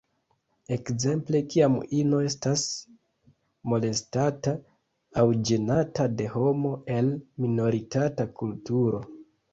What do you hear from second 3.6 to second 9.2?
molestata aŭ ĝenata de homo el minoritata kulturo.